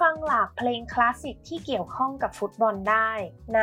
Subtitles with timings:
[0.00, 3.10] ฟังหลากเพลงคลาสสิกที่เกี่ยวข้องกับฟุตบอลได้
[3.56, 3.60] ใน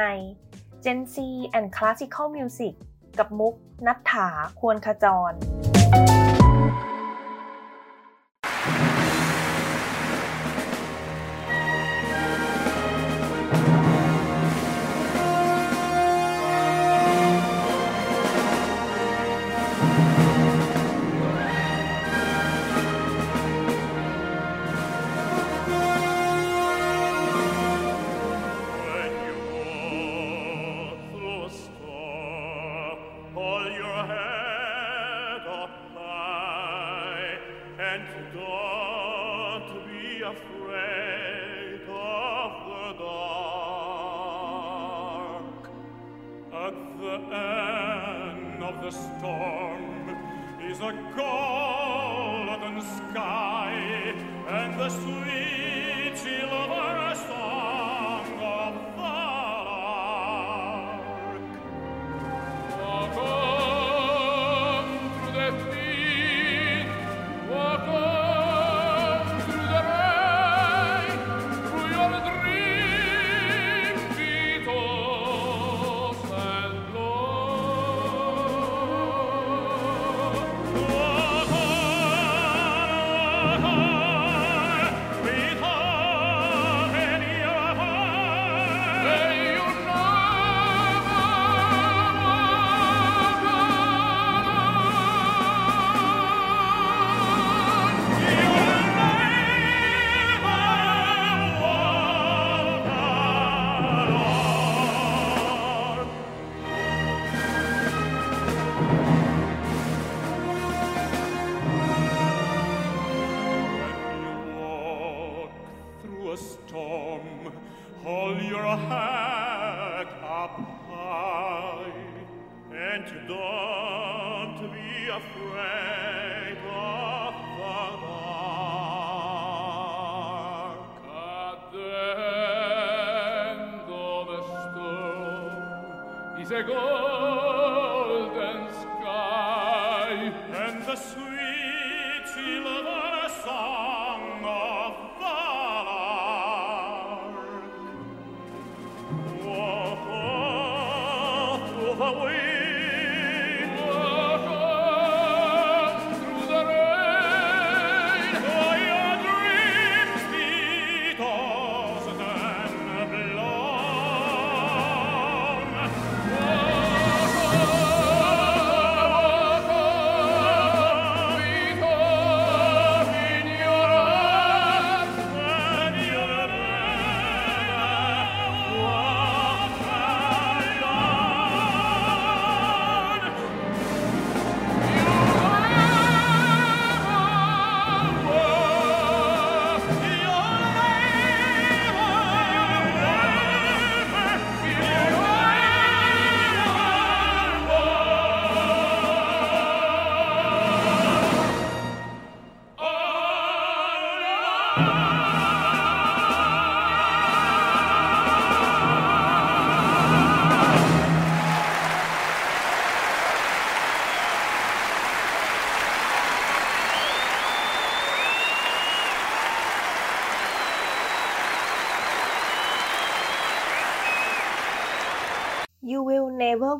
[0.83, 1.15] Gen Z
[1.57, 2.73] and Classical Music
[3.19, 3.53] กับมุก
[3.87, 4.27] นัฐถา
[4.59, 5.33] ควรขจร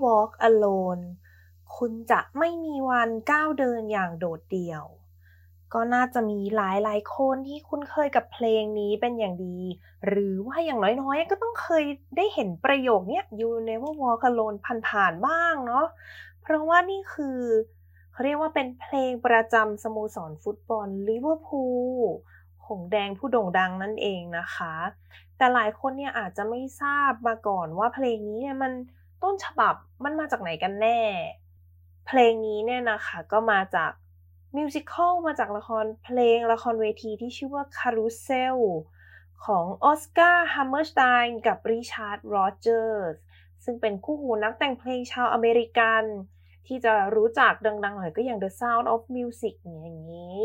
[0.06, 1.04] Walk Alone
[1.78, 4.86] คุณจะไม่มีวันก้าวเดินอย่างโดดเดี่ยว
[5.74, 9.60] ก็น่าจะมีหลายหลายคนที่คุ้นเคยกับเพลงนี้เป็นอย่างดี
[10.08, 11.84] หรือว่าอย่างน้อยๆ ก็ต้องเคย
[12.18, 14.58] ได้เห็นประโยคนี้ You Never Walk Alone
[14.88, 15.88] ผ่านๆบ้างเนาะ
[16.42, 17.40] เพราะว่านี่คือ
[18.12, 21.64] เขาเรียกว่าเป็นเพลงประจำสโมสรฟุตบอลลิเวอร์พู
[21.94, 22.00] ล
[22.68, 24.74] หงแดงผู้โด่งดังนั่นเองนะคะ
[25.38, 28.74] แต่หลายคนเนี่ยอาจจะไม่ทราบมาก่อนว่าเพลงนี้เนี่ยมัน
[29.24, 31.00] ต้นฉบับมันมาจากไหนกันแน่
[32.08, 33.92] เพลงนี้เนี่ยนะคะก็มาจาก
[34.58, 38.58] musical มาจากละครเพลงละครเวทีที่ชื่อว่า Carousel
[39.46, 43.14] ของออสการ์ฮัมเมอร์สไตน์กับริชาร์ดโรเจอร์ส
[43.64, 46.04] ซึ่งเป็นคู่หูนักแต่งเพลงชาวอเมริกัน
[46.68, 50.42] ที่จะรู้จักดังๆหน่อยก็อย่าง The Sound of Music อย่างนี้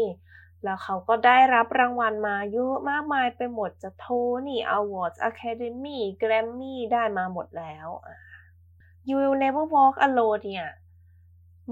[0.65, 4.07] แล้วเขาก็ได้รับรางวัลมาเยอะมากมายไปหมดจะโท
[4.47, 7.89] นี่อวอร์ดอะคาเดมี่แกรมมี่ได้มาหมดแล้ว
[9.09, 10.69] You Will Never Walk Alone เนี่ย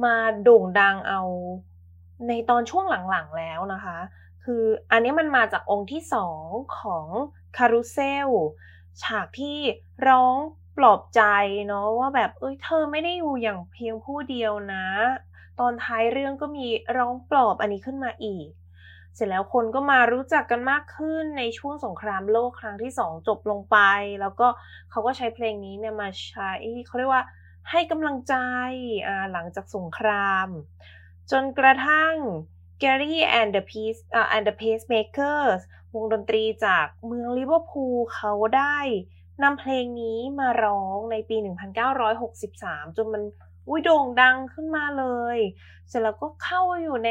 [0.04, 1.20] มาโด่งดังเอา
[2.28, 3.98] ในตอนช่วงหลังๆแล้วนะคะ
[4.44, 6.46] คืออันนี้มันมาจากองค์ที่สอง
[6.78, 7.06] ของ
[7.56, 8.28] คารุเซล
[9.02, 9.58] ฉากที่
[10.08, 10.36] ร้อง
[10.78, 11.22] ปลอบใจ
[11.68, 14.86] เนาะว่าแบบเอ้ยเธอไม่ได้อยู่อย่างเพียงผู้เดียวนะ
[15.60, 18.46] ตอนท้ายเรื่องก็มีร้องปลอบอันนี้ขึ้นมาอีก
[19.14, 23.78] เสร็จแล้วคนก็มารู้จักกันมากขึ้นในช่วงสงครามโลกครั้งที่สองจบลงไป
[24.20, 24.48] แล้วก็
[24.90, 26.52] เขาก็ใช้เพลงนี้เนี่ยมาใช้
[26.86, 27.24] เขาเรียกว่า
[27.70, 28.34] ให้กำลังใจ
[29.32, 30.48] หลังจากสงคราม
[31.30, 32.14] จนกระทั่ง
[32.82, 35.60] Gary and the Peace uh, and the Pacemakers
[35.94, 38.78] วงดนตรีจากเมืองลิเวอร์พูลเขาได้
[39.42, 41.36] นำเพลงนี้มาร้องในปี
[42.16, 43.22] 1963 จนมัน
[43.68, 45.04] อุ้ยโด่งดังขึ้นมาเล
[45.36, 45.38] ย
[45.88, 47.10] เสร็จแล้วก็เข้าอยู่ใน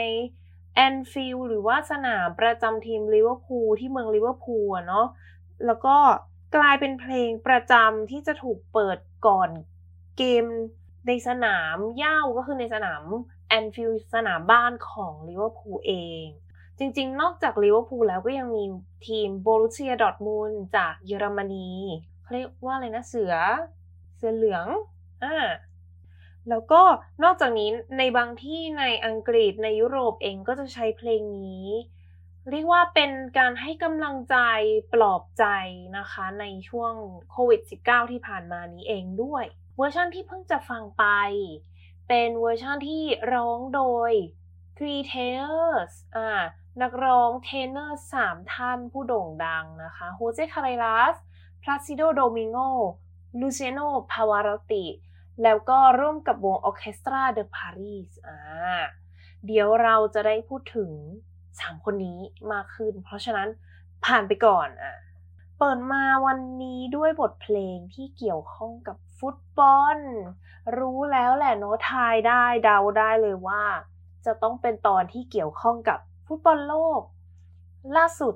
[0.76, 5.08] แอนฟิลด์หรือว่าสนามประจำทีมลิเวอร์พูลที่เมืองลิเวอร์พูลเนาะ
[5.66, 5.96] แล้วก็
[6.56, 8.98] กลายเป็นเพลงประจำที่จะถูกเปิด
[9.28, 9.50] ก่อน
[10.18, 10.46] เกม
[11.08, 13.04] ในสนามเหย้าก็คือในสนาม
[13.48, 16.26] แอนฟิลด์สนามบ้านของลิเวอร์พูลเอง
[16.80, 18.64] จริงๆ นอกจากลิเวอร์พูลแล้วก็ยังมี
[19.08, 21.70] ทีมโบรุสเซียดอร์ทมุนด์จากเยอรมนี
[22.22, 23.34] เขาเรียกว่าอะไรนะเสือ
[24.18, 24.66] เสือเหลือง
[25.24, 25.36] อ่า
[26.50, 26.82] แล้วก็
[27.24, 31.68] นอกจากนี้ในบางที่ในอังกฤษในยุโรปเองก็จะใช้เพลงนี้
[32.50, 34.38] เรียกว่าเป็นการให้กำลังใจ
[34.94, 35.46] ปลอบใจ
[35.98, 36.94] นะคะ ในช่วง
[37.32, 39.46] โควิด -19 ที่ผ่านมานี้เองด้วย
[39.78, 41.06] เวอร์ชันที่เพิ่งจะฟังไป
[42.08, 43.04] เป็นเวอร์ชันที่
[43.34, 44.12] ร้องโดย
[44.78, 46.30] Three Tenors อ่า
[46.82, 51.16] นักร้องเทเนอร์สามท่านผู้โด่งดังนะคะโฮเซคาร์เรรัส
[51.64, 52.58] พลาซิโดโดมิงโก
[53.40, 53.80] ลูเซียโน
[54.12, 54.86] พาวารอตติ
[55.44, 58.38] แล้วก็ร่วมกับวงออเคสตราเดอะปารีสอ่า
[59.46, 60.92] เดี๋ยวเราจะได้พูดถึง
[61.60, 62.20] สามคนนี้
[62.52, 63.50] มากขึ้น เพราะฉะนั้น
[64.06, 64.96] ผ่านไปก่อนอะ
[65.58, 69.98] เปิดมาวันนี้ด้วยบทเพลงที่เกี่ยวข้องกับฟุตบอล
[70.78, 73.64] รู้แล้วแหละโอ้ทายได้เดาได้เลยว่า
[74.26, 77.02] จะต้องเป็นตอนที่เกี่ยวข้องกับฟุตบอลโลก
[77.96, 78.36] ล่าสุด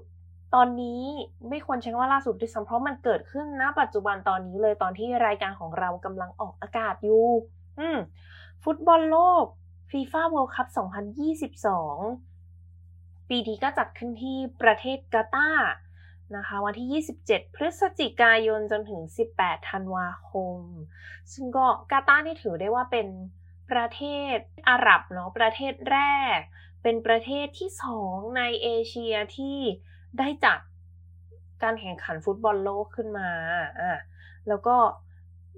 [0.55, 1.03] ตอนนี้
[1.49, 7.27] ไม่ควรใช้ว่าล่าสุดด้วยซ้ำเพราะมันเกิดขึ้นณปัจจุบันตอนนี้เลยตอนที่รายการของเรากำลังออกอากาศอยู่
[7.79, 7.97] อืม
[8.63, 9.45] ฟุตบอลโลก
[9.91, 10.67] FIFA World Cup
[12.17, 15.71] 2022 ปีนี้ก็จัดขึ้นที่ประเทศกาตาร์
[16.35, 19.01] นะคะ วันที่ 27 พฤศจิกายนจนถึง
[19.35, 20.57] 18 ธันวาคม
[21.33, 23.07] ซึ่งก็กาตาร์นี่ถือได้ว่าเป็น
[23.71, 24.01] ประเท
[24.35, 24.37] ศ
[24.69, 25.99] อาหรับเนาะประเทศแร
[26.35, 26.37] ก
[26.83, 29.59] เป็นประเทศที่สองในเอเชียที่
[30.19, 30.59] ได้จัด
[31.63, 33.29] การแข่งขันฟุตบอลโลกขึ้นมา
[33.81, 33.99] อะ
[34.47, 34.75] แล้วก็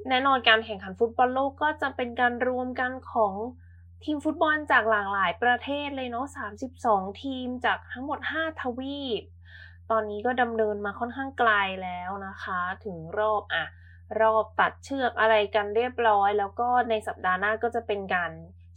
[0.09, 3.33] แน่นอนการแข่งขันฟุตบอลโลกก็จะเป็นการรวมกันของ
[4.03, 6.25] ทีมฟุตบอลจากหลากหลายประเทศเลยเนาะ
[6.73, 9.23] 32 ทีมจากทั้งหมด 5 ทวีป
[9.91, 11.51] ตอนนี้ก็ดำเนินมาค่อนข้างไกล
[11.83, 13.65] แล้วนะคะ ถึงรอบอะ
[14.21, 18.31] รอบตัดเชือกอะไรกันเรียบร้อย แล้วก็ในสัปดาห์หน้าก็จะเป็นการ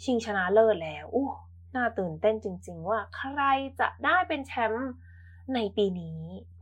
[0.04, 1.28] ชิงชนะเลิศแล้วอู้
[1.74, 3.40] น่าตื่นเต้นจริง ๆ ว่าใคร
[3.80, 4.90] จะได้เป็นแชมป์
[5.54, 6.20] ในปีนี้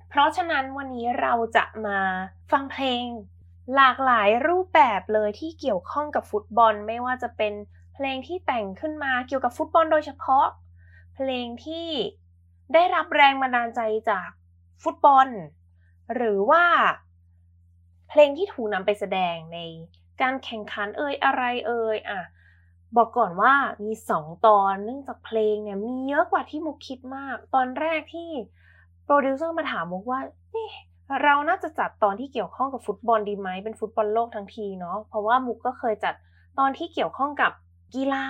[0.09, 2.01] เพราะฉะนั้นวันนี้เราจะมา
[2.53, 3.05] ฟังเพลง
[3.77, 7.55] หลากหลายรูปแบบเลยที่เกี่ยวข้องกับฟุตบอล ไม่ว่าจะเป็น
[7.95, 10.47] เพลงที่แต่งขึ้นมาเกี่ยวกับฟุตบอลโดยเฉพาะ
[11.15, 11.89] เพลงที่
[12.75, 13.81] ได้รับแรงบันดาลใจ
[14.11, 14.29] จาก
[14.83, 15.29] ฟุตบอล
[16.15, 16.65] หรือว่า
[18.09, 19.59] เพลงที่ถูกนำไปแสดงใน
[20.21, 22.21] การแข่งขันเอ่ยอะไรเอ่ยอะ
[22.97, 23.55] บอกก่อนว่า
[23.85, 28.31] มีสองตอนเนื่องจากเพลงเนี่ยมีเยอะกว่าที่มุกคิดมาก ตอนแรกที่
[29.11, 30.21] โปรดิวเซอร์มาถามมุกว่า
[30.55, 30.69] นี่
[31.23, 36.15] เราน่าจะจัดตอนที่เกี่ยวข้องกับฟุตบอลดีไหมเป็นฟุตบอลโลกทั้งทีเนาะเพราะว่ามุกก็เคยจัด
[36.59, 37.53] ตอนที่เกี่ยวข้องกับ
[37.95, 38.27] กีฬา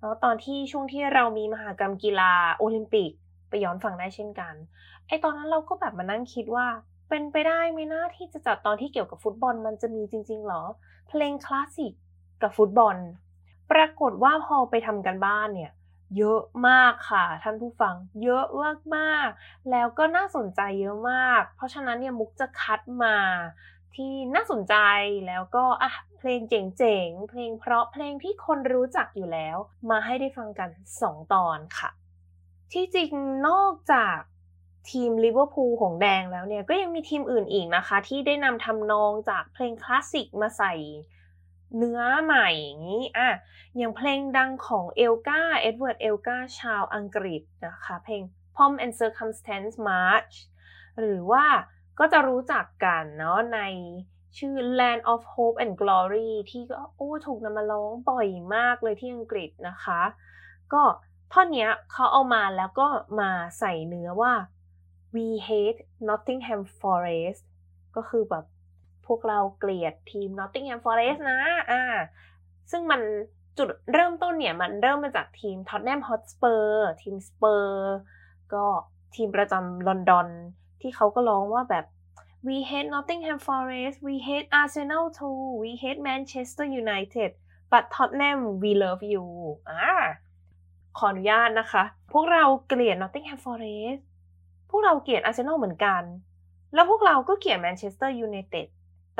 [0.00, 3.10] เนาะตอนที่ช่วงที่เรามีมหากรรมกีฬาโอลิมปิก
[3.48, 4.54] ไปย้อนฟังได้เช่นกัน
[5.06, 6.66] ไอตอนนั้นเราก็แบบมานั่งคิดว่า
[7.08, 10.62] เป็นไปได้ไหมนะที่จะจัดตอนที่เกี่ยวกับฟุตบอลมันจะมีจริงๆหรอ
[11.08, 11.92] เพลงคลาสสิก
[12.42, 12.96] กับฟุตบอล
[13.72, 15.72] ปรากฏว่าพอไปทำกันบ้านเนี่ย
[16.18, 19.28] เยอะมากค่ะ ท่านผู้ฟังเยอะมากมาก
[19.70, 23.16] แล้วก็น่าสนใจเยอะมาก เพราะฉะนั้นเนี่ยมุกจะคัดมา
[23.94, 24.74] ที่น่าสนใจ
[25.26, 29.56] แล้วก็อะเพลงเจ๋งๆ เพลงเพราะเพลงที่คนรู้จักอยู่แล้ว
[29.90, 30.70] มาให้ได้ฟังกัน
[31.02, 31.90] 2 ตอนค่ะ
[32.72, 33.10] ที่จริง
[33.48, 34.18] นอกจาก
[34.90, 40.74] ทีมลิเวอร์พูลหงส์แดงแล้วเนี่ยก็ยังมีทีมอื่นอีกนะคะ ที่ได้นำทำนองจากเพลงคลาสสิกมาใส่
[41.76, 43.30] เนื้อใหม่อย่างนี้อะ
[43.76, 48.22] อย่างเพลงดังของเอลการ์เอ็ดเวิร์ดเอลการ์ชาวอังกฤษนะคะเพลง
[48.56, 50.34] Pomp and Circumstance March
[50.98, 51.44] หรือว่า
[51.98, 53.60] ก็จะรู้จักกันเนาะใน
[54.38, 60.00] ชื่อ Land of Hope and Glory ที่ก็โอ้ถูกนำมาร้องบ่อยมากเลยที่อังกฤษนะคะ
[60.72, 60.82] ก็
[61.32, 62.88] ท่อนนี้เขาเอามาแล้วก็
[63.20, 64.32] มาใส่เนื้อว่า
[65.14, 67.42] we hate Nottingham Forest
[67.96, 68.44] ก็คือแบบ
[69.14, 71.40] วกเราเกลียดทีม Nottingham Forest นะ
[71.70, 71.82] อ่า
[72.70, 73.00] ซึ่งมัน
[73.58, 76.66] จุดเริ่มต้นเนี่ย มันเริ่มมาจากทีม Tottenham Hotspur
[77.02, 77.94] ทีมสเปอร์
[78.52, 78.64] ก็
[79.14, 80.28] ทีมประจำลอนดอน
[80.80, 81.84] ที่เขาก็ร้องว่าแบบ
[82.46, 87.30] we hate Nottingham Forest we hate Arsenal too we hate Manchester United
[87.72, 89.24] but Tottenham we love you
[89.70, 89.94] อ่า
[90.98, 94.00] ขออนุญาตนะคะ พวกเราเกลียด Nottingham Forest
[94.70, 96.02] พวกเราเกลียด Arsenal เหมือนกัน
[96.74, 98.66] แล้วพวกเราก็เกลียด Manchester United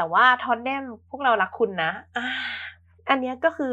[0.00, 2.26] แต่ว่า Tottenham พวกเรารักคุณนะอ่า
[3.08, 3.72] อันนี้ก็คือ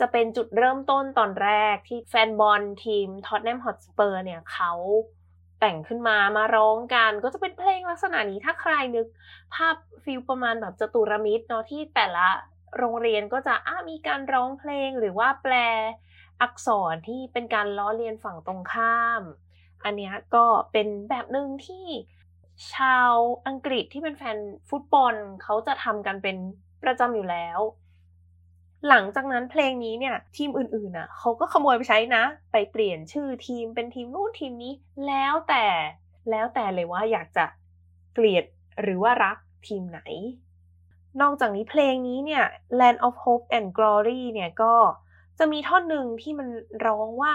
[0.00, 4.72] จะเป็นจุดเริ่มต้นตอนแรกที่แฟนบอลทีม Tottenham Hotspur เนี่ยเขา
[5.60, 9.06] แต่งขึ้นมามาร้องกันก็จะเป็นเพลงลักษณะนี้ถ้าใครนึก
[9.54, 12.26] ภาพฟิลประมาณแบบจตุรมิตรเนาะที่แต่ละ
[12.78, 13.54] โรงเรียนก็จะ
[13.88, 15.54] มีการร้องเพลงหรือว่าแปล
[16.42, 19.22] อักษรที่เป็นการล้อเลียนฝั่งตรงข้าม
[19.84, 21.86] อันนี้ก็เป็นแบบหนึ่งที่
[22.74, 23.14] ชาว
[23.46, 24.38] อังกฤษที่เป็นแฟน
[24.68, 26.36] ฟุตบอลเขาจะทำกันเป็น
[26.82, 27.60] ประจำอยู่แล้ว
[28.88, 34.72] หลังจากนั้นเพลงนี้เนี่ยทีมอื่นๆอะเขาก็ขโมยไปใช้นะ ไปเปลี่ยนชื่อทีมเป็นทีมนู้นทีมนี้
[35.06, 35.66] แล้วแต่
[36.30, 37.44] แล้วแต่เลยว่าอยากจะ
[38.14, 38.44] เกลียด
[38.82, 39.36] หรือว่ารัก
[39.66, 40.00] ทีมไหน
[41.20, 42.44] นอกจากนี้เพลงนี้เนี่ย
[42.80, 44.74] Land of Hope and Glory เนี่ยก็
[45.38, 46.48] จะมีท่อนหนึ่งที่มัน
[46.86, 47.34] ร้องว่า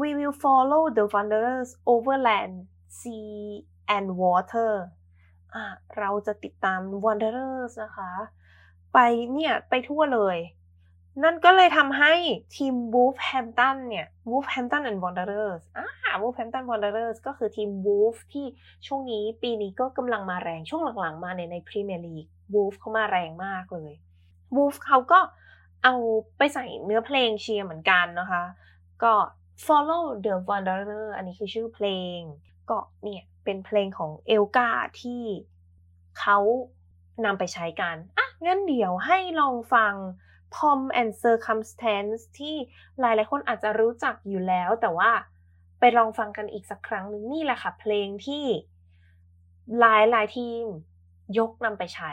[0.00, 2.54] we will follow the wanderers over land
[2.98, 3.38] sea
[3.96, 4.72] and water
[5.54, 5.64] อะ
[5.98, 8.10] เราจะติดตาม wanderers นะคะ
[8.92, 8.98] ไป
[9.32, 10.38] เนี่ย ไปทั่วเลย
[11.24, 12.12] นั่นก็เลยทำให้
[12.56, 15.86] ทีม Wolverhampton เนี่ย Wolverhampton and Wanderers อ่า
[16.22, 18.46] Wolverhampton Wanderers ก็คือทีม Wolf ที่
[18.86, 23.92] ช่วงนี้ปีนี้ก็กำลังมาแรงช่วงหลังๆ มาในในพรีเมียร์ลีก Wolf เขามาแรงมากเลย
[24.56, 25.20] Wolf เขาก็
[25.84, 25.94] เอา
[26.38, 28.44] ไปใส่เนื้อเพลงเชียร์เหมือนกันนะคะ
[29.02, 29.14] ก็
[29.66, 32.18] Follow the Wanderer อันนี้คือชื่อเพลง
[32.70, 34.68] ก็เนี่ย เป็นเพลงของเอลกา
[35.02, 35.22] ที่
[36.20, 36.38] เขา
[37.24, 39.94] นำไปใช้กัน อะ งั้นเดี๋ยวให้ลองฟัง
[40.54, 42.54] Pom and Circumstance ที่
[43.00, 45.10] หลายๆคนอาจจะรู้จักอยู่แล้ว แต่ว่า
[45.78, 48.44] ไปลองฟังกันอีกสักครั้งหนึ่งนี่แหละค่ะ เพลงที่
[49.78, 50.64] หลายหลายทีม
[51.38, 52.12] ยกนำไปใช้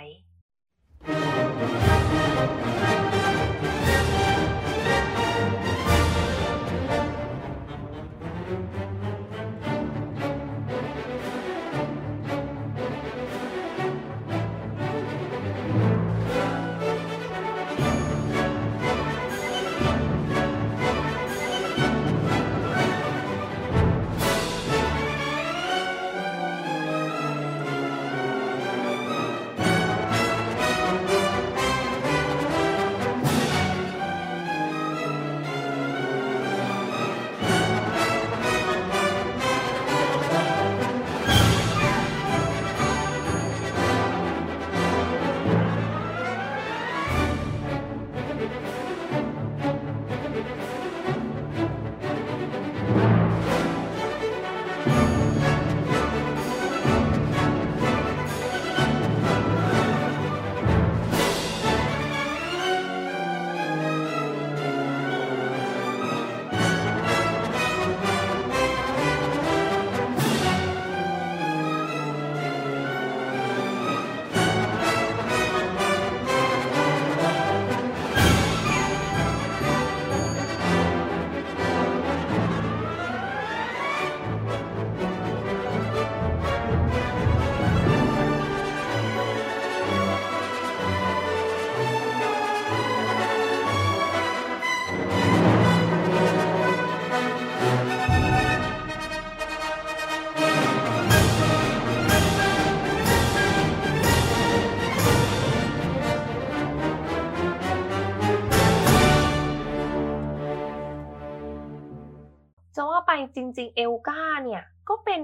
[113.36, 115.24] จริง ๆ เอลการ์เนี่ย ก็เป็น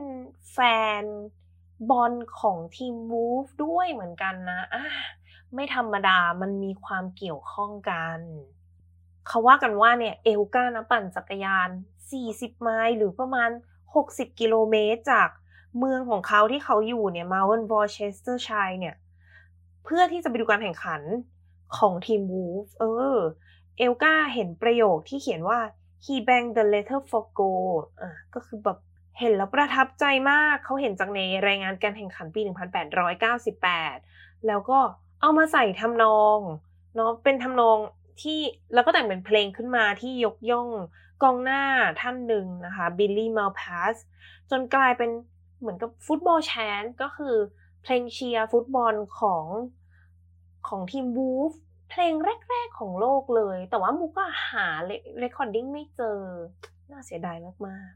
[0.51, 0.57] แฟ
[1.01, 1.03] น
[1.89, 4.85] บอลของทีมวูล์ฟด้วยเหมือนกันนะอะ
[5.53, 8.19] ไม่ธรรมดามันมีความเกี่ยวข้องกัน
[9.27, 11.69] เขาว่ากันว่าเนี่ยเอลการ์นะปั่นจักรยาน
[12.15, 13.49] 40 ไมล์หรือประมาณ
[13.95, 15.29] 60 กิโลเมตรจาก
[15.77, 18.95] เมืองของเขาที่เขาอยู่เนี่ยมาวันวอร์เชสเตอร์เชียร์เนี่ย
[19.83, 21.01] เพื่อที่จะไปดูการแข่งขัน
[21.77, 23.17] ของทีมวูล์ฟเออ
[23.77, 25.59] เอลกาเห็นประโยคที่เขียนว่า
[26.05, 28.77] he banged the letter for goal อะก็คือแบบ
[29.19, 32.41] เห็นแล้วประทับใจมาก เขาเห็นจากในรายงานการแข่งขันปี
[33.63, 34.79] 1898 แล้วก็
[35.21, 36.39] เอามาใส่ทำนอง
[36.95, 37.77] เนาะเป็นทำนอง
[38.21, 38.39] ที่
[38.73, 40.69] แล้วก็แต่งเป็นเพลงขึ้นมาที่ยกย่อง
[41.23, 41.63] กองหน้า
[42.01, 43.95] ท่านหนึ่งนะคะบิลลี่มัลพาส
[44.51, 45.09] จนกลายเป็น
[45.59, 47.35] เหมือนกับฟุตบอลแชนก็คือ
[47.83, 49.45] เพลงเชียร์ฟุตบอลของ
[50.67, 51.51] ของทีมวูล์ฟ
[51.91, 52.13] เพลง
[52.49, 54.67] แรก ๆ ของโลกเลย แต่ว่ามุกก็หา
[55.19, 56.19] recording ไม่เจอ
[56.91, 57.91] น่าเสียดายมาก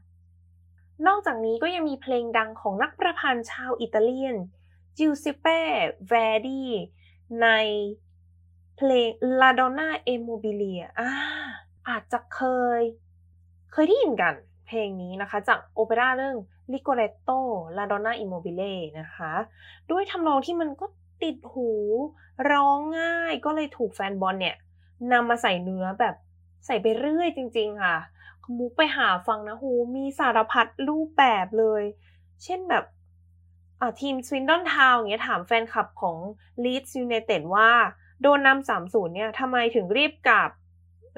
[1.06, 4.36] นอกจากนี้ก็ยังมีเพลงดังของนักประพันธ์ชาวอิตาเลียน
[4.98, 5.60] จูเซปเป
[6.08, 6.14] แวร์
[6.46, 6.64] ดี
[7.42, 7.48] ใน
[8.76, 9.08] เพลง
[9.40, 11.10] La Donna è Mobile อ่า
[11.88, 12.40] อาจจะเค
[12.78, 12.80] ย
[13.72, 14.34] เคยได้ยินกัน
[14.66, 16.36] เพลงนี้นะคะ จากโอเปร่าเรื่อง
[16.72, 17.38] Rigoletto
[17.76, 19.32] La Donna è Mobile นะคะ
[19.90, 20.86] ด้วยทำนองที่มันก็
[21.22, 21.70] ติดหู
[22.50, 24.56] ร้องง่ายก็เลยถูกแฟนบอลเนี่ย
[25.12, 26.14] นำมาใส่เนื้อแบบ
[26.66, 27.96] ใส่ไปเรื่อยจริง ๆ ค่ะ
[28.58, 31.82] มุกไปหาฟังนะหูมีสารพัดรูปแบบเลย
[32.44, 32.84] เช่นแบบ
[34.00, 36.16] ทีมสวินดอนทาวน์เงี้ยถามแฟนคลับของ
[36.64, 37.70] ลีดส์ยูไนเต็ดว่า
[38.22, 40.50] โดนนำสามศูนย์เนี่ยทำไมถึงรีบกลับ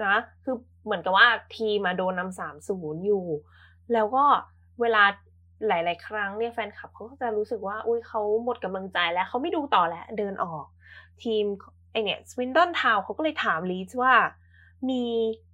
[0.07, 3.27] นะ คือเหมือนกับว่าทีมโดนนำสามศูนย์อยู่
[3.93, 4.25] แล้วก็
[4.81, 5.05] เวลา
[5.67, 10.67] หลาย ๆ ครั้งเนี่ยแฟนคลับเขาก็จะรู้สึกว่า อุ้ยเขาหมดกำลังใจแล้วเขาไม่ดูต่อแล้ว เดินออก
[11.23, 11.45] ทีม
[11.93, 14.15] ไอ้เนี่ยสวินดอนทาวน์เขาก็เลยถามลีดส์ว่า
[14.91, 15.05] มี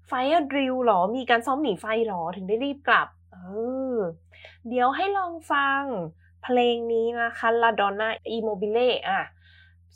[0.06, 0.12] fire
[0.50, 3.36] drill หรอ มีการซ้อมหนีไฟหรอถึงได้รีบกลับ เอ
[3.94, 3.98] อ
[4.68, 5.82] เดี๋ยวให้ลองฟัง
[6.42, 9.22] เพลงนี้นะคะ La Donna è Mobile อะ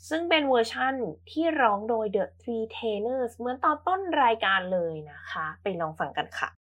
[0.09, 0.93] ซึ่งเป็นเวอร์ชั่น
[1.31, 6.58] ที่ร้องโดย The Three Tenors เหมือนตอนต้นรายการเลยนะคะ ไปลองฟังกันค่ะ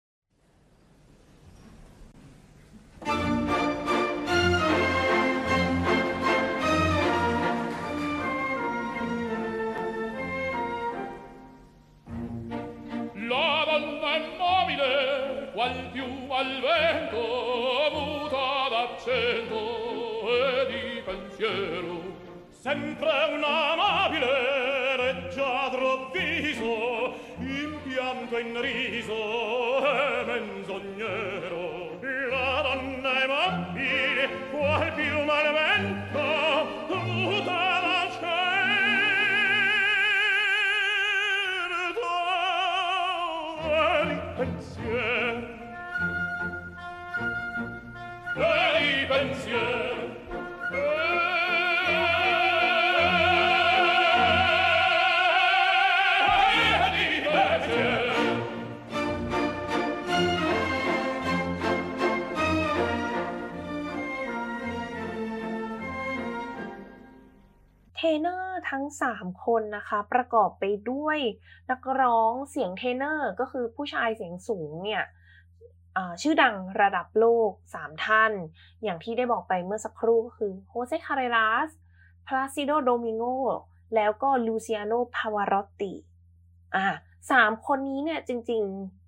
[15.55, 22.01] qual più al vento muta d'accento e di pensiero.
[22.49, 31.99] Sempre un amabile reggiadro viso in pianto in riso e menzognero.
[32.29, 34.44] La donna è mobile
[67.95, 71.19] เทเนอร์ทั้ง 3 คนนะคะ ประกอบไปด้วย
[71.71, 75.03] นักร้องเสียงเทเนอร์ก็คือผู้ชายเสียงสูงเนี่ย
[76.21, 78.31] ชื่อดังระดับโลก 3 ท่าน
[78.83, 81.69] อย่างที่ได้บอกไปเมื่อสักครู่ก็คือโฮเซคาร์เรรัส
[82.27, 83.23] พลาซิโดโดมิงโก
[83.95, 85.93] แล้วก็ลูเซียโนพาวารอตติ
[86.75, 86.85] อ่า
[87.31, 88.63] สามคนนี้เนี่ยจริง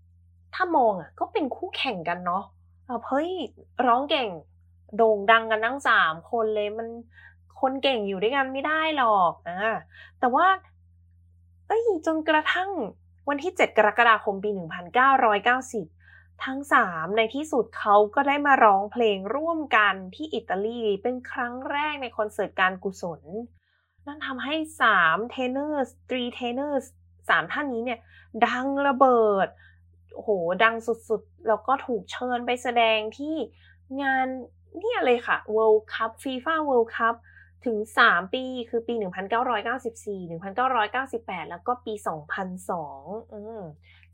[0.06, 2.44] ๆ ถ้ามองอะก็เป็นคู่แข่งกันเนาะ
[3.08, 3.30] เฮ้ย
[3.88, 4.30] ร้องเก่ง
[4.98, 6.88] โด่งดังกันทั้งสามคนเลยมัน
[7.62, 9.76] คนเก่งอยู่ด้วยกันไม่ได้หรอกอ่า
[10.20, 10.48] แต่ว่า
[11.68, 12.70] เอ้ยจนกระทั่ง
[13.30, 14.50] วันที่ 7 กรกฎาคมปี
[15.32, 23.22] 1990 ทั้ง 3 ในที่สุดเขาก็ได้มาร้องเพลงร่วมกันที่อิตาลีเป็นครั้งแรกในคอนเสิร์ตการกุศล
[24.06, 24.56] นั่นทำให้
[24.96, 26.86] 3 tenors 3 tenors
[27.20, 28.00] 3ท่านนี้เนี่ย
[28.46, 29.48] ดังระเบิด
[30.14, 30.30] โอ้โห
[30.64, 33.36] ดังสุดๆ แล้วก็ถูกเชิญไปแสดงที่
[34.02, 34.28] งาน
[34.80, 37.16] เนี่ยเลยค่ะ World Cup FIFA World Cup
[37.66, 41.94] ถึง 3 ปีคือปี 1994 1998 แล้วก็ปี
[42.64, 43.62] 2002อืม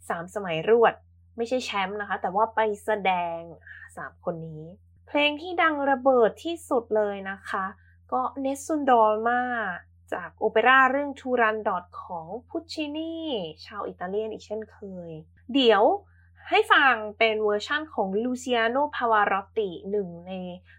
[0.10, 0.94] สามสมัยรวด
[1.38, 3.40] ไม่ใช่แชมป์นะคะ แต่ว่าไปแสดง
[3.84, 4.64] 3 คนนี้
[5.08, 7.66] เพลงที่ดังระเบิดที่สุดเลยนะคะ
[8.12, 9.42] ก็เนสซุนดอลมา
[10.14, 13.14] จากโอเปร่าเรื่องทูรันดอทของพุชชินี
[13.66, 14.78] ชาวอิตาเลียนอีกเช่นเค
[15.10, 15.12] ย
[15.54, 15.84] เดี๋ยว
[16.50, 20.32] ให้ฟังเป็นเวอร์ชั่นของลูเซียโนพาวารอตติหนึ่งใน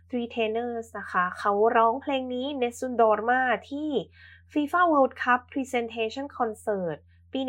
[0.08, 3.90] Three Tenors นะคะ เขาร้องเพลงนี้ Nessun Dorma ที่
[4.52, 6.98] FIFA World Cup Presentation Concert
[7.32, 7.40] ปี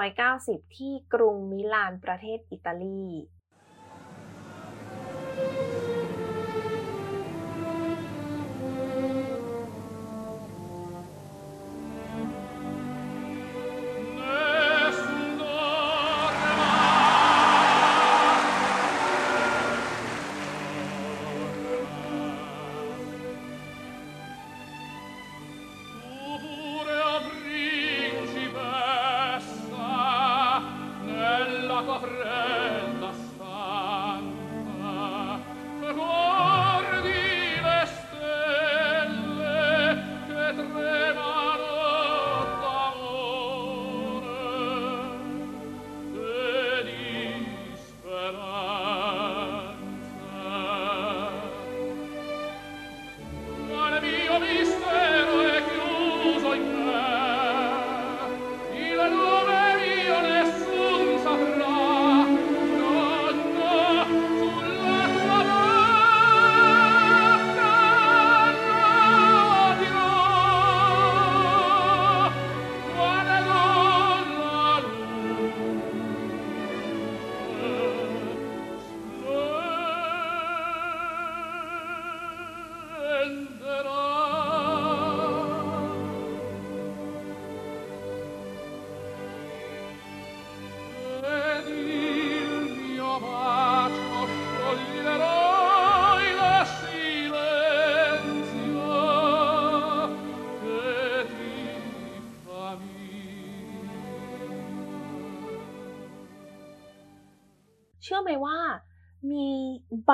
[0.00, 3.04] 1990 ที่กรุงมิลานประเทศอิตาลี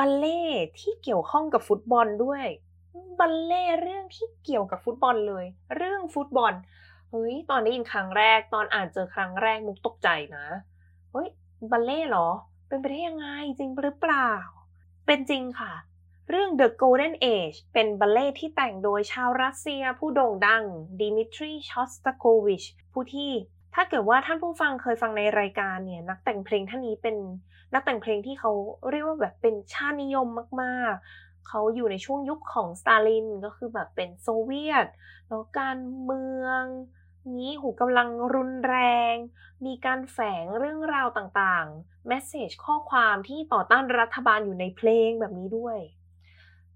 [0.09, 0.43] ลเลต์
[0.81, 2.45] ที่เกี่ยวข้องกับฟุตบอลด้วย
[3.19, 5.45] บัลเลต์เรื่องที่เกี่ยวกับฟุตบอลเลย
[5.77, 6.53] เรื่องฟุตบอล
[7.11, 10.47] เฮ้ยตอนได้ยินครั้งแรกตอนอ่านเจอครั้งแรกมุกตกใจนะ
[11.13, 11.29] เฮ้ย
[11.71, 12.29] บัลเลต์เหรอ
[12.69, 13.27] เป็นไปได้ยังไง
[13.59, 14.31] จริงหรือเปล่า
[15.07, 15.73] เป็นจริงค่ะ
[16.31, 20.65] เรื่อง The Golden Age เป็นบัลเลต์ที่แต่งโดยชาวรัสเซียผู้โด่งดัง
[21.01, 23.31] ดิมิทรีชอสตาโควิชผู้ที่
[23.75, 27.17] ถ้าเกิดว่าท่านผู้ฟังเคยฟังในรายการเนี่ย นักแต่งเพลงท่านนี้เป็น
[27.75, 28.53] นักแต่งเพลงที่เขา
[28.91, 30.29] เรียกว่าแบบเป็นชาตินิยม
[30.63, 34.87] มากๆ เขาอยู่ในช่วงยุคของสตาลินก็คือแบบเป็นโซเวียต
[35.29, 36.63] แล้วการเมือง
[37.37, 38.77] นี้หูกำลังรุนแร
[39.13, 39.15] ง
[39.67, 45.79] มีการแฝงเรื่องราวต่างๆ message ข้อความที่ต่อต้านรัฐบาลอยู่ในเพลงแบบนี้ด้วย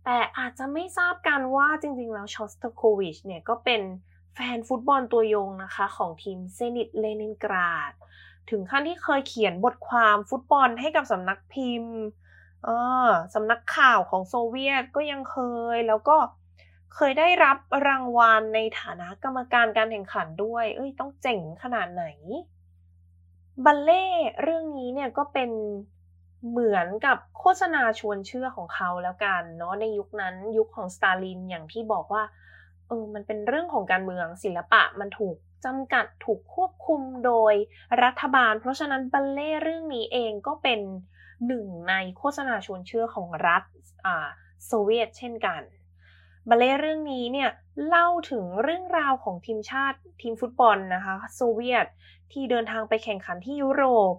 [0.05, 3.83] แต่อาจจะไม่ทราบกันว่าจริงๆ แล้วชอสตาโควิชเนี่ยก็เป็น
[4.35, 7.93] แฟนฟุตบอลตัวยงนะคะ ของทีมเซนิตเลนินกราด
[8.51, 11.97] ถึงขั้นที่เคยเขียนบทความฟุตบอลให้กับสำนักพิมพ์
[12.65, 12.69] เอ
[13.07, 15.39] อสำนักข่าวของโซเวียตก็ยังเค
[15.75, 16.17] ย แล้วก็
[16.95, 22.05] เคยได้รับรางวัลในฐานะกรรมการการแข่งขันด้วย เอ้ย ต้องเจ๋งขนาดไหน
[23.65, 24.05] บัลเล่
[24.43, 25.51] เรื่องนี้เนี่ยก็เป็น
[26.51, 32.23] เหมือนกับโฆษณาชวนเชื่อของเขาแล้วกันเนาะในยุคนั้นยุคของสตาลินอย่างที่บอกว่า
[32.89, 37.55] เออมันเป็นเรื่องของการเมืองศิลปะมันถูก จำกัดถูกควบคุมโดย
[38.03, 40.81] รัฐบาล เพราะฉะนั้นบัลเล่เรื่องนี้เองก็เป็น
[41.47, 43.63] หนึ่งในโฆษณาชวนเชื่อของรัฐ
[44.67, 45.63] โซเวียตเช่นกัน
[46.49, 47.51] บัลเล่เรื่องนี้เนี่ย
[47.87, 51.87] เล่าถึงเรื่องราวของทีมชาติทีมฟุตบอลนะคะโซเวียต
[52.33, 54.15] ที่เดินทางไปแข่งขันที่ยุโรป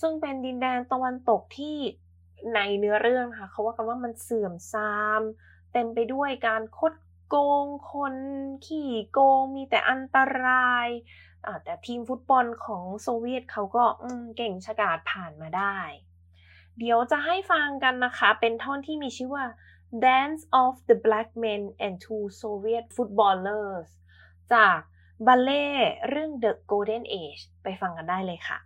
[0.00, 1.76] ซึ่งเป็นดินแดนตะวันตกที่
[2.54, 5.22] ในเนื้อเรื่องนะคะเขาว่ากันว่ามันเสื่อมทราม
[5.72, 6.92] เต็มไปด้วยการคด
[7.34, 8.14] โกงคน
[8.66, 10.88] ขี่โกงมีแต่อันตราย
[11.64, 13.84] แต่ทีมฟุตบอลของโซเวียตเขาก็
[14.36, 15.78] เก่งฉกาจผ่านมาได้
[16.78, 19.46] เดี๋ยวจะให้ฟังกันนะคะ เป็นท่อนที่มีชื่อว่า
[20.04, 23.88] Dance of the Black Men and Two Soviet Footballers
[24.52, 24.78] จาก
[25.26, 25.66] บัลเล่
[26.08, 28.58] เรื่อง The Golden Age ไปฟังกันได้เลยค่ะ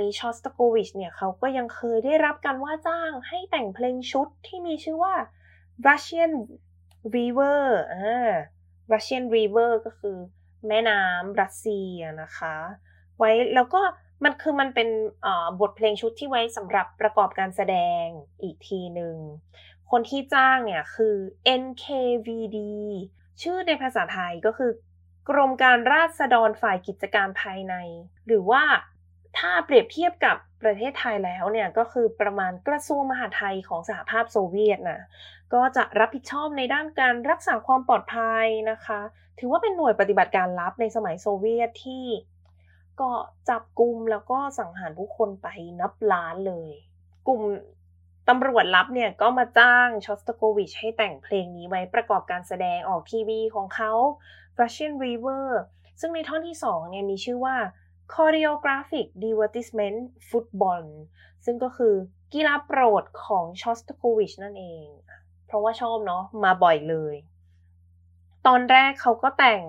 [0.00, 5.14] นี้ชอสตาโกวิชเนี่ยเขาก็ยังเคยได้รับการว่าจ้างให้แต่งเพลงชุดที่มีชื่อว่า
[5.86, 6.32] Russian
[7.16, 7.60] River
[7.92, 8.30] อ่า
[8.92, 10.16] Russian River ก็คือ
[10.68, 12.56] แม่น้ำรัสเซียนะคะ
[13.18, 13.82] ไว้แล้วก็
[14.24, 14.88] มันคือมันเป็น
[15.60, 18.04] บทเพลงชุดที่ไว้สำหรับประกอบการแสดง
[18.42, 19.16] อีกทีหนึ่ง
[19.90, 21.16] คนที่จ้างเนี่ยคือ
[21.62, 22.58] NKVD
[23.42, 24.70] ชื่อในภาษาไทยก็คือ
[25.28, 27.74] กรมการราษฎรฝ่ายกิจการภายใน
[28.26, 28.62] หรือว่า
[29.38, 35.02] ถ้าเปรียบเทียบกับประเทศไทยแล้วเนี่ยก็คือประมาณกระทรวงมหาดไทยของสหภาพโซเวียตนะ
[35.54, 39.00] ก็จะรับผิดชอบในด้านการรักษาความปลอดภัยนะคะ
[39.38, 42.06] ถือว่าเป็นหน่วยปฏิบัติการลับในสมัยโซเวียตที่
[43.00, 43.10] ก็
[43.48, 45.48] จับกลุ่มแล้วก็สังหารผู้คนไป
[45.80, 46.72] นับล้านเลย
[47.26, 47.42] กลุ่ม
[48.28, 53.92] ตำรวจลับเนี่ยก็มาจ้างชอสตโกวิชให้แต่งเพลงนี้ไว้ประกอบการแสดงออกทีวีของเขา
[54.60, 55.46] Russian River
[56.00, 57.56] ซึ่งในท่อนที่2เนี่ยมีชื่อว่า
[58.14, 60.84] choreographic divertisement football
[61.44, 61.94] ซึ่งก็คือ
[62.34, 64.86] กีฬาโปรดของชอสตโควิชนั่นเอง
[65.46, 67.16] เพราะว่าชอบเนาะมาบ่อยเลย
[68.46, 69.62] ตอนแรกเขาก็แต่ง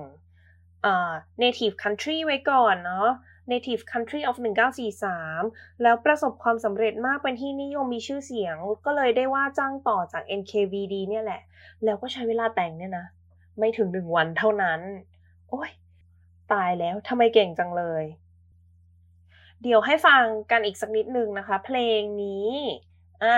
[1.44, 3.10] native country ไว้ก่อนเนาะ
[3.52, 4.36] native country of
[5.10, 11.42] 1943 แล้วประสบความสำเร็จมากเป็นที่นิยมมีชื่อเสียง ก็เลยได้ว่าจ้างต่อจาก NKVD เนี่ยแหละ
[11.84, 13.06] แล้วก็ใช้เวลาแต่งเนี่ยนะ
[13.60, 14.80] ไม่ถึงหนึ่งวันเท่านั้น
[15.50, 15.72] โอ้ย
[16.54, 18.04] ตายแล้วทำไมเก่งจังเลย
[19.62, 22.50] เดี๋ยวให้ฟังกันอีกสักนิดนึงนะคะ เพลงนี้
[23.24, 23.36] อ่า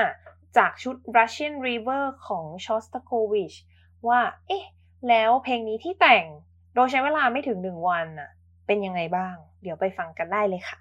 [0.57, 3.57] จากชุด Russian River ของ Shostakovich
[4.07, 4.63] ว่า เอ๊ะ
[5.09, 6.25] แล้วเพลงนี้ที่แต่ง
[6.73, 8.29] โดยใช้เวลาไม่ถึงหนึ่งวันน่ะ
[8.67, 10.77] เป็นยังไงบ้าง เดี๋ยวไปฟังกันได้เลยค่ะ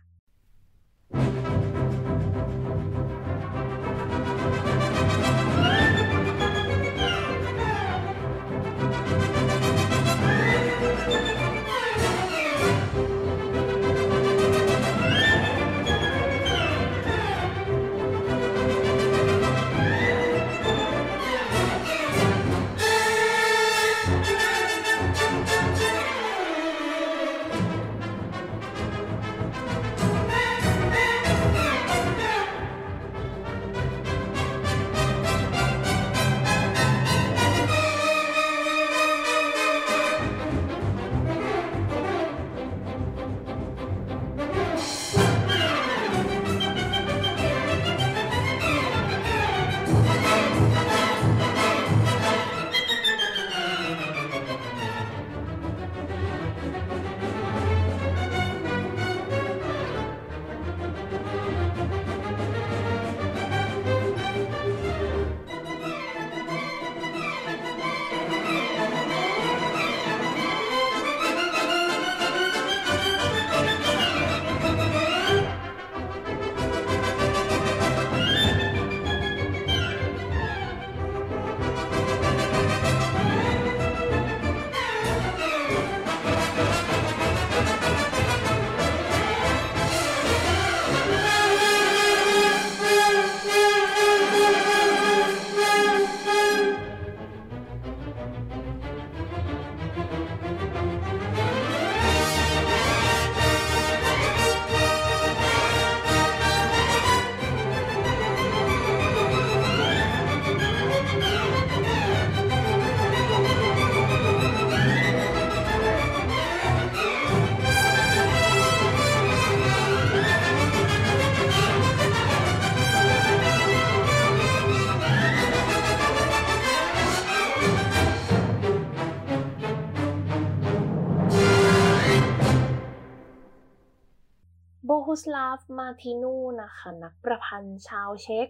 [135.79, 138.49] มาทินูนะคะนักประพันธ์ชาวเช็ก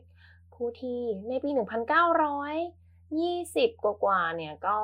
[0.54, 1.60] ผู้ที่ในปี 1920
[3.84, 4.78] กว่าๆเนี่ยก็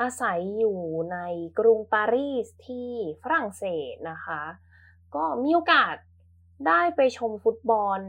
[0.00, 0.80] อาศัยอยู่
[1.12, 1.18] ใน
[1.58, 2.90] กรุงปารีสที่
[3.22, 4.42] ฝรั่งเศสนะคะ
[5.14, 5.94] ก็มีโอกาส
[6.66, 8.00] ได้ไปชมฟุตบอล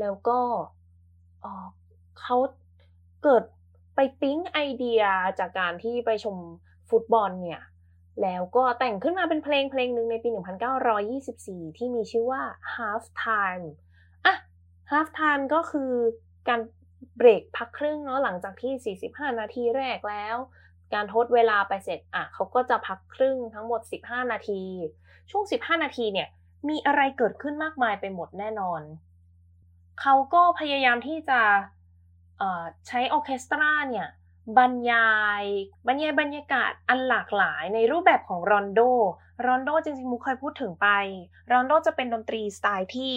[0.00, 0.40] แล้วก็
[2.20, 2.36] เขา
[3.22, 3.44] เกิด
[3.94, 5.02] ไปปิ๊งไอเดีย
[5.38, 6.36] จากการที่ไปชม
[6.90, 7.62] ฟุตบอลเนี่ย
[8.22, 10.28] แล้วก็แต่งขึ้นมาเป็นเพลงเพลงหนึ่งในปี
[11.08, 12.42] 1924 ที่มีชื่อว่า
[12.74, 13.64] Half Time
[14.26, 14.34] อะ
[14.90, 15.92] Half Time ก็คือ
[16.48, 16.60] การ
[17.16, 20.36] เบรกพักครึ่งเนาะหลังจากที่ 45 นาทีแรกแล้ว
[20.94, 24.62] การทดเวลาไปเสร็จอะเขาก็จะพักครึ่งทั้งหมด 15 นาที
[25.30, 26.28] ช่วง 15 นาทีเนี่ย
[26.68, 28.82] มีอะไรเกิดขึ้นมากมายไปหมดแน่นอน
[30.00, 31.40] เขาก็พยายามที่จะ
[32.86, 34.08] ใช้ออเคสตราเนี่ย
[34.56, 35.10] บรรยา
[35.42, 35.44] ย
[35.86, 38.80] บรรยายบรรยากาศอันหลากหลายในรูปแบบของรอนโด
[39.46, 40.88] รอนโดจริงๆมุกเคยพูดถึงไป
[41.52, 43.14] รอนโดจะเป็นดนตรีสไตล์ที่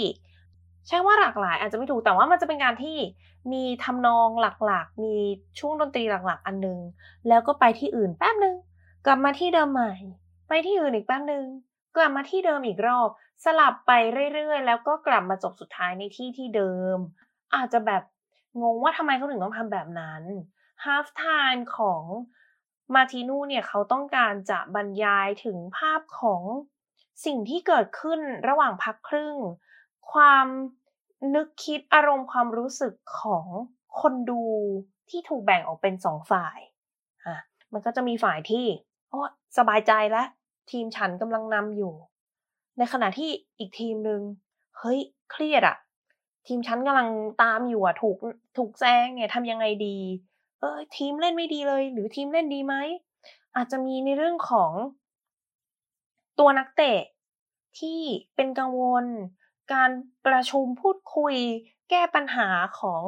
[0.88, 2.98] ใช่ว่าหลากหลายอาจจะไม่ถูกแต่ว่ามันจะเป็นการที่
[3.52, 4.28] มีทำนอง
[4.66, 5.16] หลักๆ มี
[5.60, 6.80] ช่วงดนตรีหลักๆ อันนึง
[7.28, 8.56] แล้วก็ไปที่อื่นแป๊บนึง
[9.06, 9.94] กลับมาที่เดิมใหม่
[10.48, 11.46] ไปที่อื่นอีกแป๊บนึง
[11.96, 13.10] กลับมาที่เดิมอีกรอบ
[13.46, 13.92] สลับไป
[14.34, 16.98] เรื่อยๆ แล้วก็กลับมาจบสุดท้ายในที่ที่เดิม
[17.56, 18.04] อาจจะแบบ
[18.62, 20.24] งงว่าทำไมเขาถึงต้องทำแบบนั้น
[20.86, 22.04] half time ของ
[22.94, 26.42] มาทินูเนี่ยเขาต้องการจะบรรยายถึงภาพของ
[27.26, 29.36] สิ่งที่เกิดขึ้นระหว่างพักครึ่ง
[30.12, 30.48] ความ
[31.36, 33.46] นึกคิดอารมณ์ความรู้สึกของ
[34.02, 34.44] คนดู
[35.10, 36.58] ที่ถูกแบ่งออกเป็นสองฝ่าย
[37.26, 37.38] อะ
[37.74, 38.66] มันก็จะมีฝ่ายที่
[39.10, 39.22] โอ้
[39.58, 40.28] สบายใจแล้ว
[40.72, 41.94] ทีมฉันกำลังนำอยู่
[42.78, 44.22] ในขณะที่อีกทีมหนึ่ง
[44.80, 45.00] เฮ้ย
[45.32, 45.78] เครียดอะ
[46.48, 47.10] ทีมฉันกำลัง
[47.44, 48.18] ตามอยู่อะถูก
[48.58, 49.98] ถูกแซงเนี่ยทำยังไงดี
[50.62, 52.76] เออทีมเล่นไม่ดีเลย หรือทีมเล่นดีไหม
[53.56, 54.72] อาจจะมีในเรื่องของ
[56.40, 57.02] ตัวนักเตะ
[57.80, 58.02] ที่
[58.36, 59.06] เป็นกังวล
[59.74, 59.92] การ
[60.26, 61.36] ประชุมพูดคุย
[61.90, 63.04] แก้ปัญหาของ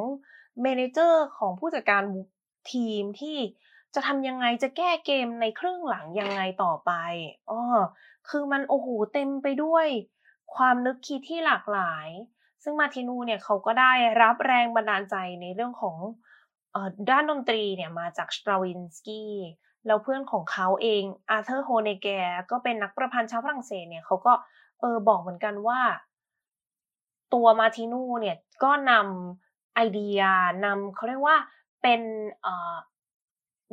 [0.60, 2.02] เมนเจอร์ของผู้จัดการ
[2.72, 3.38] ทีมที่
[3.94, 6.92] จะทำยังไงจะแก้เกมในครึ่งหลังยังไงต่อไป
[7.50, 7.60] อ๋อ
[8.28, 9.86] คือมันโอ้โหเต็มไปด้วย
[10.54, 12.08] ความนึกคิดที่หลากหลาย
[12.62, 15.96] ซึ่งมาทินูเนี่ยเขาก็ได้รับแรงบันดาลใจในเรื่องของ
[17.10, 19.32] ด้านดนตรีเนี่ยมาจากสตราวินสกี้
[19.86, 22.08] แล้วเพื่อนของเขาเองอาร์เธอร์โฮเนแก
[22.50, 24.32] ก็เป็นนักประพันธ์ชาวฝรั่งเศสเนี่ยเขาก็
[24.80, 25.80] เออบอกเหมือนกันว่า
[27.34, 30.20] ตัวมาทินูเนี่ยก็นำไอเดีย
[30.64, 31.36] นำเขาเรียกว่า
[31.82, 32.00] เป็น
[32.42, 32.76] เออ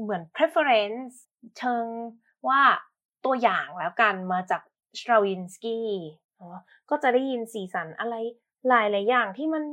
[0.01, 1.13] เหมือน preference
[1.57, 1.85] เชิง
[2.47, 2.61] ว่า
[3.25, 4.61] ตัวอย่างแล้วกันมาจาก
[4.99, 5.89] สตราวินสกี้
[6.89, 8.15] ก็จะได้ยินสีสันอะไร
[8.67, 9.63] หลายหลายอย่างที่มัน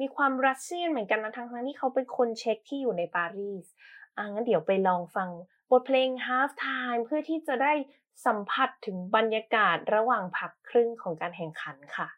[0.00, 3.66] มีความรัสเซียนเหมือนกันนะทั้งทั้งที่เขาเป็นคนเช็คที่อยู่ในปารีส
[4.16, 5.28] อะงั้นเดี๋ยวไปลองฟัง
[5.70, 7.72] บทเพลง Half Time เพื่อที่จะได้
[8.26, 12.08] สัมผัสถึงบรรยากาศระหว่างพักครึ่งของการแข่งขันค่ะ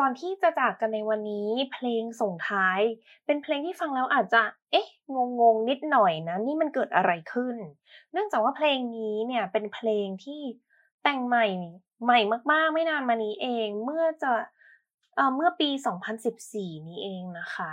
[0.00, 2.80] ก่อนที่จะจากกันในวันนี้เพลงส่งท้าย
[3.26, 4.88] เป็นเพลงที่ฟังแล้วอาจจะ เอ๊ะ
[5.40, 7.56] งงๆนิดหน่อยนะ นี่มันเกิดอะไรขึ้น
[8.12, 10.42] เนื่องจากว่าเพลงนี้เนี่ยเป็นเพลงที่
[11.02, 11.46] แต่งใหม่
[12.04, 12.18] ใหม่
[12.52, 14.32] มากๆ ไม่นานมานี้เองเมื่อจะ
[15.16, 15.70] เอ่อเมื่อปี
[16.28, 17.72] 2014 นี้เองนะคะ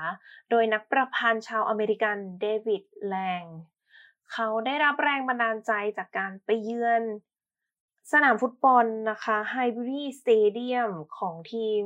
[0.50, 3.44] โดยนักประพันธ์ชาวอเมริกันเดวิดแลง
[4.32, 7.04] เขาได้รับแรงบันดาลใจจากการไปเยือน
[8.12, 11.84] สนามฟุตบอลนะคะไฮบิวรี stadium ของทีม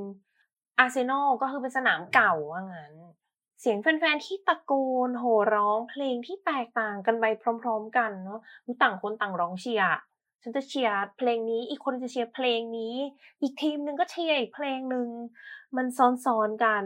[0.82, 2.94] อาร์เซนอลก็คือเป็นสนามเก่าว่างั้น
[3.62, 4.74] เสียงแฟนๆที่ตะโก
[5.08, 7.26] นโห่ร้องเพลงที่แตกต่างกันไป
[7.62, 8.40] พร้อม ๆ กันเนาะ
[8.82, 9.88] ต่างคนต่างร้องเชียร์
[10.42, 12.96] ฉันจะเชียร์เพลงนี้ อีกคนจะเชียร์เพลงนี้
[13.42, 15.08] อีกทีมหนึ่งก็เชียร์อีกเพลงหนึ่ง
[15.76, 16.84] มันซ้อนๆกัน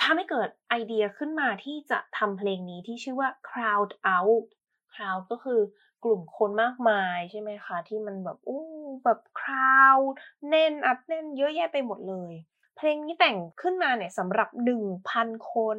[0.00, 4.46] ทำให้เกิดไอเดียขึ้นมาที่จะทำเพลงนี้ที่ชื่อว่า crowd out
[4.92, 5.60] crowd ก็คือ
[6.04, 8.64] กลุ่มคนมากมายใช่ไหมคะ ที่มันแบบอู้
[9.04, 10.06] แบบ crowd
[10.48, 12.32] แน่นอัดแน่นเยอะแยะไปหมดเลย
[12.76, 15.78] เพลงนี้แต่งขึ้นมาเนี่ยสำหรับหนึ่งพันคน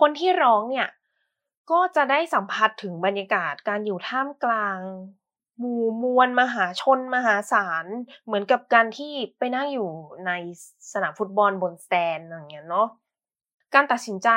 [0.00, 0.88] คนที่ร้องเนี่ย
[1.70, 4.80] ก็จะได้สัมผัสถึงบรรยากาศการอยู่ท่ามกลาง
[5.58, 7.86] หมู่มวลมหาชนมหาศาล
[8.24, 9.88] เหมือนกับการที่ไปนั่งอยู่
[10.26, 10.30] ใน
[10.92, 12.88] สนามฟุตบอลบนสแตนอย่างเงี้ยเนาะ
[13.74, 14.30] การตัดสินใจ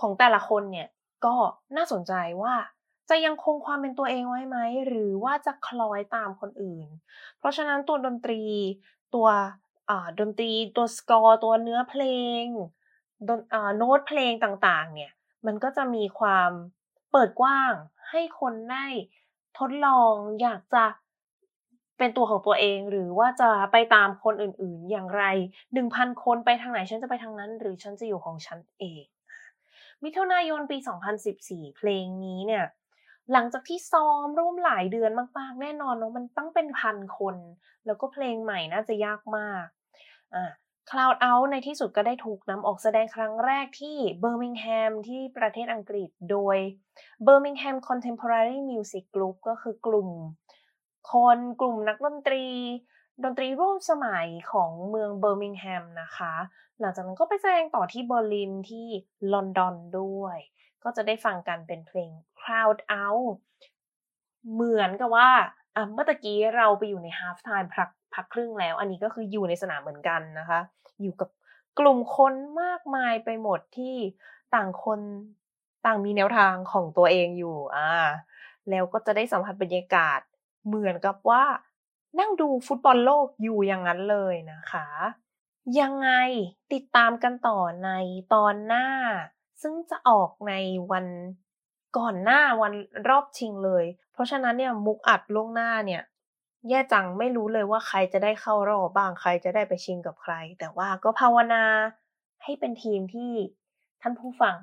[0.00, 0.88] ของแต่ละคนเนี่ย
[1.24, 1.34] ก็
[1.76, 2.54] น่าสนใจว่า
[3.10, 6.86] จะยังคงความเป็นตัวเองไว้ไหม หรือว่าจะคล้อยตามคนอื่น
[7.38, 8.42] เพราะฉะนั้นตัวดนตรี
[9.14, 9.28] ตัว
[10.18, 12.04] ดนตรีตัวสกอร์ตัวเนื้อเพล
[12.42, 12.44] ง
[13.76, 15.12] โน้ตเพลงต่างๆ เนี่ย
[15.46, 16.50] มันก็จะมีความ
[17.12, 17.72] เปิดกว้าง
[18.10, 18.86] ให้คนได้
[19.58, 20.84] ทดลองอยากจะ
[21.98, 25.24] เป็นตัวของตัวเองหรือว่าจะไปตามคนอื่นๆอย่างไร
[25.72, 29.04] หนึ่งพันคนไปทางไหนฉันจะไปทางนั้น หรือฉันจะอยู่ของฉันเอง
[30.04, 30.78] มิถุนายนปี
[31.26, 32.64] 2014 เพลงนี้เนี่ย
[33.32, 37.36] หลังจากที่ซ้อมร่วมหลายเดือนมากๆ แน่นอนเนาะมันต้องเป็นพันคน
[37.86, 39.66] แล้วก็เพลงใหม่น่าจะยากมาก
[40.34, 40.52] อ่า
[40.90, 46.56] Cloud Out ในที่สุดก็ได้ถูกนำออกแสดงครั้งแรกที่เบอร์มิงแฮมที่ประเทศอังกฤษโดย
[47.26, 50.08] Birmingham Contemporary Music Group ก็คือกลุ่ม
[51.12, 52.46] คนกลุ่มนักดนตรี
[53.24, 56.34] ดนตรีร่วมสมัยของเมืองเบอร์มิงแฮมนะคะ
[56.80, 58.86] หลังจากนั้นก็ไปแสดงต่อที่เบอร์ลินที่
[59.32, 60.38] ลอนดอนด้วย
[60.84, 62.10] ก็จะได้ฟังกันเป็นเพลง
[62.44, 63.36] Crowd Out
[64.52, 65.30] เหมือนกับว่า
[65.92, 70.60] เมื่อตะกี้เราไปอยู่ใน half time พักพักครึ่งแล้ว อันนี้ก็คืออยู่ในสนามเหมือนกันนะคะ
[71.02, 71.28] อยู่กับ
[71.78, 73.96] กลุ่มคนมากมายไปหมดที่
[74.54, 75.00] ต่างคน
[75.86, 77.92] ต่างมีแนวทางของตัวเองอยู่อ่า
[78.70, 80.20] แล้วก็จะได้สัมผัสบรรยากาศ
[80.66, 81.44] เหมือนกับว่า
[82.18, 84.86] นั่งดูฟุตบอลโลกอยู่อย่างนั้นเลยนะคะ
[85.80, 86.10] ยังไง
[86.72, 87.90] ติดตามกันต่อใน
[88.34, 88.88] ตอนหน้า
[89.62, 90.52] ซึ่งจะออกใน
[90.90, 91.06] วัน
[91.96, 92.72] ก่อนหน้าวัน
[93.08, 96.02] รอบชิงเลย เพราะฉะนั้นเนี่ยมุกอัดล่วงหน้าเนี่ย
[96.68, 101.64] แย่จังไม่รู้เลยว่าใครจะได้เข้ารอบบ้างใครจะได้ไปชิงกับใคร แต่ว่าก็ภาวนา
[102.42, 103.32] ให้เป็นทีมที่
[104.02, 104.56] ท่านผู้ฟัง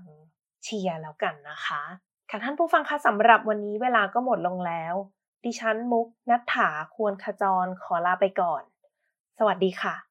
[0.63, 1.81] เชียร์แล้วกันนะคะ
[2.29, 4.95] ค่ะท่านผู้ฟังคะสำหรับวันนี้เวลาก็หมดลงแล้ว
[5.45, 8.63] ดิฉันมุกนัฐถาควรขจรขอลาไปก่อน
[9.37, 10.10] สวัสดีค่ะ